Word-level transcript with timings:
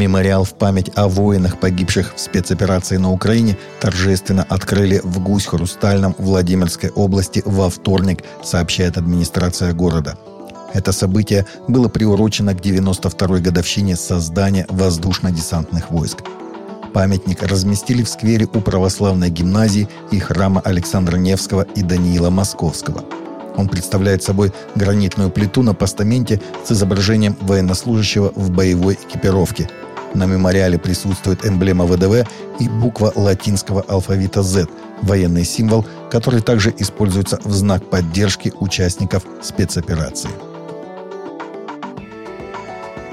Мемориал 0.00 0.44
в 0.44 0.54
память 0.54 0.90
о 0.94 1.08
воинах, 1.08 1.60
погибших 1.60 2.14
в 2.16 2.20
спецоперации 2.20 2.96
на 2.96 3.12
Украине, 3.12 3.58
торжественно 3.80 4.46
открыли 4.48 4.98
в 5.04 5.22
Гусь-Хрустальном 5.22 6.14
Владимирской 6.16 6.88
области 6.88 7.42
во 7.44 7.68
вторник, 7.68 8.24
сообщает 8.42 8.96
администрация 8.96 9.74
города. 9.74 10.16
Это 10.72 10.92
событие 10.92 11.44
было 11.68 11.88
приурочено 11.88 12.54
к 12.54 12.62
92-й 12.62 13.42
годовщине 13.42 13.94
создания 13.94 14.64
воздушно-десантных 14.70 15.90
войск. 15.90 16.22
Памятник 16.94 17.42
разместили 17.42 18.02
в 18.02 18.08
сквере 18.08 18.48
у 18.54 18.62
православной 18.62 19.28
гимназии 19.28 19.86
и 20.10 20.18
храма 20.18 20.62
Александра 20.64 21.18
Невского 21.18 21.66
и 21.74 21.82
Даниила 21.82 22.30
Московского. 22.30 23.04
Он 23.56 23.68
представляет 23.68 24.22
собой 24.22 24.50
гранитную 24.74 25.30
плиту 25.30 25.62
на 25.62 25.74
постаменте 25.74 26.40
с 26.64 26.72
изображением 26.72 27.36
военнослужащего 27.42 28.32
в 28.34 28.50
боевой 28.50 28.94
экипировке. 28.94 29.68
На 30.14 30.26
мемориале 30.26 30.78
присутствует 30.78 31.46
эмблема 31.46 31.86
ВДВ 31.86 32.26
и 32.58 32.68
буква 32.68 33.12
латинского 33.14 33.82
алфавита 33.82 34.42
Z, 34.42 34.66
военный 35.02 35.44
символ, 35.44 35.86
который 36.10 36.40
также 36.40 36.74
используется 36.76 37.38
в 37.44 37.52
знак 37.52 37.88
поддержки 37.88 38.52
участников 38.58 39.22
спецоперации. 39.42 40.30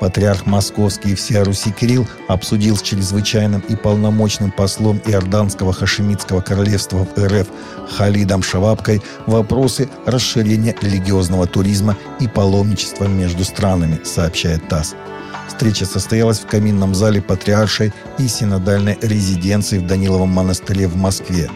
Патриарх 0.00 0.46
Московский 0.46 1.10
и 1.10 1.14
всея 1.14 1.44
Руси 1.44 1.70
Кирилл 1.70 2.06
обсудил 2.26 2.76
с 2.76 2.82
чрезвычайным 2.82 3.60
и 3.68 3.76
полномочным 3.76 4.50
послом 4.50 4.98
Иорданского 5.04 5.74
Хашемитского 5.74 6.40
королевства 6.40 7.06
в 7.06 7.18
РФ 7.18 7.46
Халидом 7.90 8.42
Шавабкой 8.42 9.02
вопросы 9.26 9.90
расширения 10.06 10.74
религиозного 10.80 11.46
туризма 11.46 11.98
и 12.18 12.28
паломничества 12.28 13.04
между 13.04 13.44
странами, 13.44 14.00
сообщает 14.02 14.66
ТАСС. 14.68 14.94
Встреча 15.60 15.84
состоялась 15.84 16.38
в 16.38 16.46
каминном 16.46 16.94
зале 16.94 17.20
Патриаршей 17.20 17.92
и 18.16 18.28
синодальной 18.28 18.96
резиденции 19.02 19.76
в 19.76 19.86
Даниловом 19.86 20.30
монастыре 20.30 20.88
в 20.88 20.96
Москве. 20.96 21.50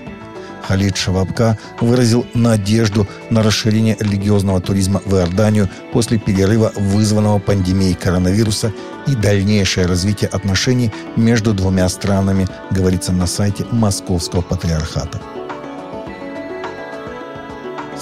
Халид 0.69 0.95
Шавабка 0.99 1.59
выразил 1.81 2.27
надежду 2.35 3.09
на 3.31 3.43
расширение 3.43 3.97
религиозного 3.99 4.61
туризма 4.61 5.01
в 5.07 5.15
Иорданию 5.15 5.71
после 5.95 6.19
перерыва, 6.19 6.71
вызванного 6.77 7.39
пандемией 7.39 7.95
коронавируса 7.95 8.75
и 9.07 9.15
дальнейшее 9.15 9.87
развитие 9.87 10.29
отношений 10.29 10.93
между 11.17 11.55
двумя 11.55 11.89
странами, 11.89 12.47
говорится 12.71 13.11
на 13.11 13.27
сайте 13.27 13.65
Московского 13.71 14.43
патриархата. 14.43 15.19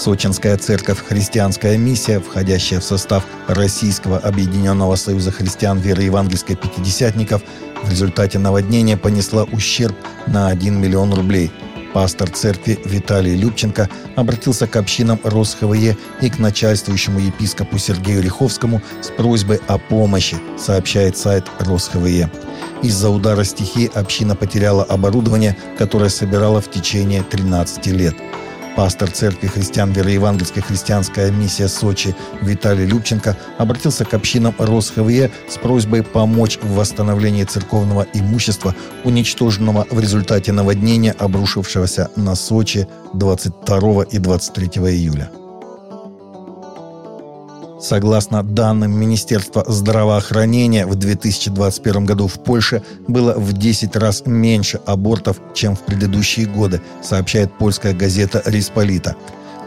Сочинская 0.02 0.56
церковь 0.56 0.98
«Христианская 0.98 1.78
миссия», 1.78 2.18
входящая 2.18 2.80
в 2.80 2.84
состав 2.84 3.24
Российского 3.46 4.18
объединенного 4.18 4.96
союза 4.96 5.30
христиан 5.30 5.78
веры 5.78 6.02
евангельской 6.02 6.56
пятидесятников, 6.56 7.42
в 7.84 7.88
результате 7.88 8.40
наводнения 8.40 8.96
понесла 8.96 9.44
ущерб 9.44 9.94
на 10.26 10.48
1 10.48 10.80
миллион 10.80 11.14
рублей– 11.14 11.52
Пастор 11.92 12.30
церкви 12.30 12.80
Виталий 12.86 13.36
Любченко 13.36 13.88
обратился 14.16 14.66
к 14.66 14.76
общинам 14.76 15.20
РосХВЕ 15.22 15.96
и 16.22 16.30
к 16.30 16.38
начальствующему 16.38 17.20
епископу 17.20 17.76
Сергею 17.76 18.22
Лиховскому 18.22 18.80
с 19.02 19.08
просьбой 19.08 19.60
о 19.68 19.76
помощи, 19.76 20.36
сообщает 20.58 21.18
сайт 21.18 21.44
РосХВЕ. 21.60 22.30
Из-за 22.82 23.10
удара 23.10 23.44
стихии 23.44 23.90
община 23.94 24.34
потеряла 24.34 24.84
оборудование, 24.84 25.54
которое 25.78 26.08
собирала 26.08 26.62
в 26.62 26.70
течение 26.70 27.22
13 27.22 27.86
лет– 27.88 28.16
Пастор 28.76 29.10
церкви 29.10 29.48
христиан 29.48 29.92
Вероевангельской 29.92 30.62
христианская 30.62 31.30
миссия 31.30 31.68
Сочи 31.68 32.16
Виталий 32.40 32.86
Любченко 32.86 33.36
обратился 33.58 34.06
к 34.06 34.14
общинам 34.14 34.54
РосХВЕ 34.58 35.30
с 35.48 35.58
просьбой 35.58 36.02
помочь 36.02 36.58
в 36.62 36.74
восстановлении 36.74 37.44
церковного 37.44 38.06
имущества, 38.14 38.74
уничтоженного 39.04 39.86
в 39.90 40.00
результате 40.00 40.52
наводнения, 40.52 41.12
обрушившегося 41.12 42.10
на 42.16 42.34
Сочи 42.34 42.88
22 43.12 44.04
и 44.04 44.18
23 44.18 44.66
июля. 44.90 45.30
Согласно 47.82 48.44
данным 48.44 48.92
Министерства 48.96 49.64
здравоохранения, 49.66 50.86
в 50.86 50.94
2021 50.94 52.06
году 52.06 52.28
в 52.28 52.34
Польше 52.34 52.84
было 53.08 53.34
в 53.34 53.52
10 53.54 53.96
раз 53.96 54.22
меньше 54.24 54.80
абортов, 54.86 55.38
чем 55.52 55.74
в 55.74 55.80
предыдущие 55.80 56.46
годы, 56.46 56.80
сообщает 57.02 57.52
польская 57.58 57.92
газета 57.92 58.40
«Рисполита». 58.46 59.16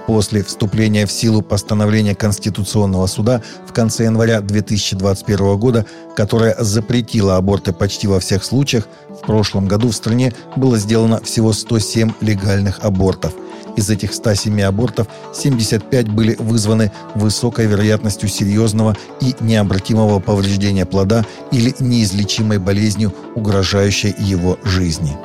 После 0.07 0.43
вступления 0.45 1.05
в 1.05 1.11
силу 1.11 1.41
постановления 1.41 2.15
Конституционного 2.15 3.07
суда 3.07 3.41
в 3.67 3.73
конце 3.73 4.05
января 4.05 4.39
2021 4.39 5.57
года, 5.57 5.85
которое 6.15 6.55
запретило 6.57 7.35
аборты 7.35 7.73
почти 7.73 8.07
во 8.07 8.21
всех 8.21 8.45
случаях, 8.45 8.87
в 9.09 9.25
прошлом 9.25 9.67
году 9.67 9.89
в 9.89 9.95
стране 9.95 10.31
было 10.55 10.77
сделано 10.77 11.19
всего 11.21 11.51
107 11.51 12.13
легальных 12.21 12.79
абортов– 12.81 13.33
из 13.75 13.89
этих 13.89 14.13
107 14.13 14.61
абортов 14.61 15.07
75 15.33 16.09
были 16.09 16.35
вызваны 16.39 16.91
высокой 17.13 17.65
вероятностью 17.65 18.29
серьезного 18.29 18.95
и 19.21 19.35
необратимого 19.39 20.19
повреждения 20.19 20.85
плода 20.85 21.25
или 21.51 21.73
неизлечимой 21.79 22.57
болезнью, 22.57 23.13
угрожающей 23.35 24.13
его 24.17 24.57
жизни. 24.63 25.15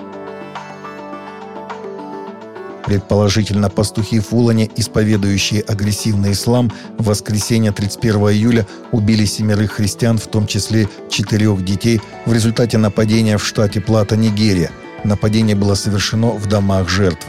Предположительно, 2.91 3.71
пастухи 3.71 4.19
Фулани, 4.19 4.69
исповедующие 4.75 5.61
агрессивный 5.63 6.33
ислам, 6.33 6.73
в 6.99 7.05
воскресенье 7.05 7.71
31 7.71 8.17
июля 8.31 8.67
убили 8.91 9.27
семерых 9.27 9.75
христиан, 9.75 10.19
в 10.19 10.27
том 10.27 10.49
числе 10.49 10.89
четырех 11.09 11.65
детей, 11.65 12.01
в 12.27 12.33
результате 12.33 12.79
нападения 12.79 13.39
в 13.39 13.47
штате 13.47 13.81
Плата, 13.81 14.17
Нигерия. 14.17 14.73
Нападение 15.05 15.55
было 15.55 15.75
совершено 15.75 16.31
в 16.33 16.49
домах 16.49 16.89
жертв. 16.89 17.29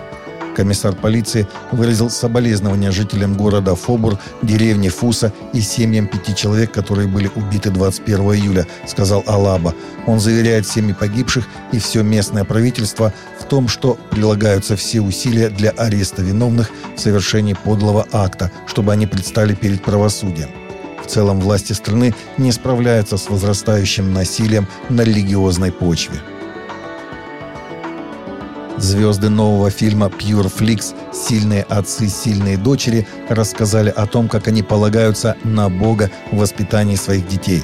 Комиссар 0.61 0.93
полиции 0.93 1.47
выразил 1.71 2.11
соболезнования 2.11 2.91
жителям 2.91 3.33
города 3.33 3.73
Фобур, 3.73 4.19
деревни 4.43 4.89
Фуса 4.89 5.33
и 5.53 5.59
семьям 5.59 6.05
пяти 6.05 6.35
человек, 6.35 6.71
которые 6.71 7.07
были 7.07 7.31
убиты 7.35 7.71
21 7.71 8.19
июля, 8.35 8.67
сказал 8.85 9.23
Алаба. 9.25 9.73
Он 10.05 10.19
заверяет 10.19 10.67
семьи 10.67 10.93
погибших 10.93 11.47
и 11.71 11.79
все 11.79 12.03
местное 12.03 12.43
правительство 12.43 13.11
в 13.39 13.45
том, 13.45 13.67
что 13.67 13.97
прилагаются 14.11 14.75
все 14.75 15.01
усилия 15.01 15.49
для 15.49 15.71
ареста 15.71 16.21
виновных 16.21 16.69
в 16.95 16.99
совершении 16.99 17.55
подлого 17.55 18.05
акта, 18.11 18.51
чтобы 18.67 18.93
они 18.93 19.07
предстали 19.07 19.55
перед 19.55 19.81
правосудием. 19.81 20.51
В 21.03 21.07
целом 21.07 21.41
власти 21.41 21.73
страны 21.73 22.13
не 22.37 22.51
справляются 22.51 23.17
с 23.17 23.31
возрастающим 23.31 24.13
насилием 24.13 24.67
на 24.89 25.01
религиозной 25.01 25.71
почве. 25.71 26.21
Звезды 28.81 29.29
нового 29.29 29.69
фильма 29.69 30.07
Pure 30.07 30.51
Flix 30.51 30.95
«Сильные 31.13 31.61
отцы, 31.61 32.07
сильные 32.07 32.57
дочери» 32.57 33.07
рассказали 33.29 33.89
о 33.89 34.07
том, 34.07 34.27
как 34.27 34.47
они 34.47 34.63
полагаются 34.63 35.35
на 35.43 35.69
Бога 35.69 36.09
в 36.31 36.37
воспитании 36.37 36.95
своих 36.95 37.27
детей. 37.27 37.63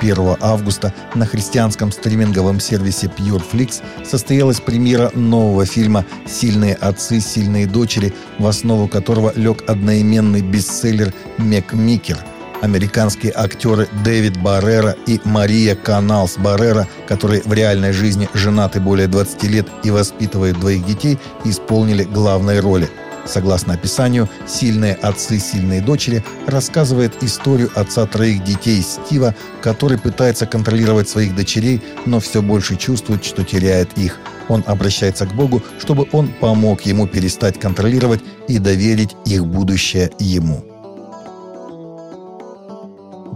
1 0.00 0.36
августа 0.40 0.92
на 1.14 1.24
христианском 1.24 1.92
стриминговом 1.92 2.58
сервисе 2.58 3.06
PureFlix 3.06 3.80
состоялась 4.04 4.60
премьера 4.60 5.12
нового 5.14 5.66
фильма 5.66 6.04
«Сильные 6.26 6.74
отцы, 6.74 7.20
сильные 7.20 7.68
дочери», 7.68 8.12
в 8.40 8.46
основу 8.48 8.88
которого 8.88 9.32
лег 9.36 9.62
одноименный 9.70 10.42
бестселлер 10.42 11.14
«Мек 11.38 11.74
Микер», 11.74 12.18
Американские 12.62 13.32
актеры 13.34 13.88
Дэвид 14.04 14.40
Баррера 14.40 14.96
и 15.06 15.20
Мария 15.24 15.74
Каналс 15.74 16.38
Баррера, 16.38 16.88
которые 17.06 17.42
в 17.42 17.52
реальной 17.52 17.92
жизни 17.92 18.28
женаты 18.32 18.80
более 18.80 19.08
20 19.08 19.42
лет 19.44 19.66
и 19.84 19.90
воспитывают 19.90 20.58
двоих 20.58 20.84
детей, 20.86 21.18
исполнили 21.44 22.04
главные 22.04 22.60
роли. 22.60 22.88
Согласно 23.26 23.74
описанию, 23.74 24.28
«Сильные 24.46 24.94
отцы, 24.94 25.38
сильные 25.38 25.80
дочери» 25.80 26.24
рассказывает 26.46 27.22
историю 27.22 27.70
отца 27.74 28.06
троих 28.06 28.44
детей 28.44 28.80
Стива, 28.82 29.34
который 29.60 29.98
пытается 29.98 30.46
контролировать 30.46 31.08
своих 31.08 31.34
дочерей, 31.34 31.82
но 32.06 32.20
все 32.20 32.40
больше 32.40 32.76
чувствует, 32.76 33.24
что 33.24 33.44
теряет 33.44 33.98
их. 33.98 34.18
Он 34.48 34.62
обращается 34.66 35.26
к 35.26 35.34
Богу, 35.34 35.62
чтобы 35.78 36.06
он 36.12 36.28
помог 36.40 36.82
ему 36.82 37.08
перестать 37.08 37.58
контролировать 37.58 38.22
и 38.48 38.58
доверить 38.58 39.16
их 39.24 39.44
будущее 39.44 40.12
ему. 40.20 40.75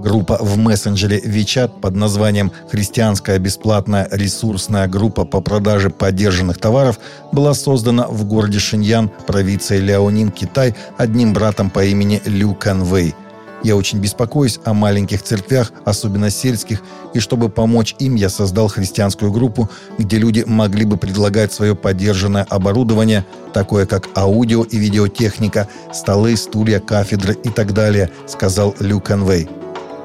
Группа 0.03 0.39
в 0.41 0.57
мессенджере 0.57 1.19
WeChat 1.19 1.81
под 1.81 1.95
названием 1.95 2.51
«Христианская 2.71 3.39
бесплатная 3.39 4.09
ресурсная 4.11 4.89
группа 4.89 5.27
по 5.27 5.43
продаже 5.43 5.91
поддержанных 5.91 6.57
товаров» 6.57 6.99
была 7.33 7.53
создана 7.53 8.07
в 8.07 8.25
городе 8.25 8.59
Шиньян, 8.59 9.11
провинции 9.27 9.79
Ляонин, 9.79 10.31
Китай, 10.31 10.75
одним 10.97 11.35
братом 11.35 11.69
по 11.69 11.85
имени 11.85 12.23
Лю 12.25 12.55
Канвей. 12.55 13.15
Я 13.63 13.77
очень 13.77 13.99
беспокоюсь 13.99 14.59
о 14.65 14.73
маленьких 14.73 15.23
церквях, 15.23 15.71
особенно 15.85 16.31
сельских, 16.31 16.81
и 17.13 17.21
чтобы 17.21 17.51
помочь 17.51 17.95
им, 17.99 18.15
я 18.15 18.31
создал 18.31 18.69
христианскую 18.69 19.31
группу, 19.31 19.69
где 19.99 20.17
люди 20.17 20.45
могли 20.47 20.87
бы 20.87 20.97
предлагать 20.97 21.53
свое 21.53 21.77
поддержанное 21.77 22.47
оборудование, 22.49 23.27
такое 23.53 23.85
как 23.85 24.09
аудио 24.17 24.63
и 24.63 24.79
видеотехника, 24.79 25.69
столы, 25.93 26.39
стулья, 26.39 26.81
кафедры 26.81 27.35
и 27.35 27.51
так 27.51 27.75
далее, 27.75 28.11
сказал 28.27 28.75
Лю 28.81 28.99
Конвей. 29.01 29.47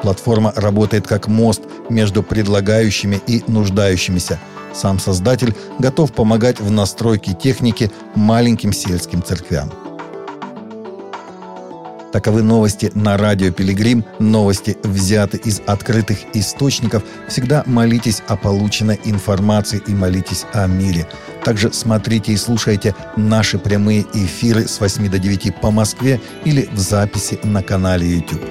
Платформа 0.06 0.54
работает 0.56 1.08
как 1.08 1.28
мост 1.28 1.64
между 1.90 2.22
предлагающими 2.22 3.20
и 3.26 3.44
нуждающимися. 3.48 4.40
Сам 4.72 5.00
создатель 5.00 5.56
готов 5.80 6.14
помогать 6.14 6.60
в 6.60 6.70
настройке 6.70 7.34
техники 7.34 7.92
маленьким 8.14 8.72
сельским 8.72 9.24
церквям. 9.24 9.72
Таковы 12.14 12.44
новости 12.44 12.92
на 12.94 13.18
радио 13.18 13.52
«Пилигрим». 13.52 14.06
Новости 14.20 14.78
взяты 14.84 15.38
из 15.38 15.60
открытых 15.66 16.20
источников. 16.36 17.02
Всегда 17.28 17.64
молитесь 17.66 18.22
о 18.28 18.38
полученной 18.38 19.00
информации 19.06 19.82
и 19.88 19.92
молитесь 19.92 20.46
о 20.54 20.68
мире. 20.68 21.08
Также 21.44 21.74
смотрите 21.74 22.32
и 22.32 22.38
слушайте 22.38 22.94
наши 23.18 23.58
прямые 23.58 24.06
эфиры 24.14 24.68
с 24.68 24.80
8 24.80 25.10
до 25.10 25.18
9 25.18 25.60
по 25.60 25.72
Москве 25.72 26.22
или 26.44 26.70
в 26.72 26.78
записи 26.78 27.40
на 27.42 27.64
канале 27.64 28.18
YouTube. 28.18 28.44